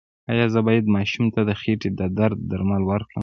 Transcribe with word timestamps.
ایا 0.31 0.45
زه 0.53 0.59
باید 0.67 0.85
ماشوم 0.95 1.25
ته 1.33 1.41
د 1.49 1.51
خېټې 1.61 1.89
د 1.99 2.01
درد 2.19 2.39
درمل 2.51 2.81
ورکړم؟ 2.87 3.19